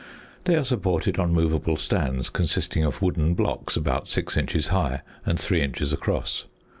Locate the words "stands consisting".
1.77-2.83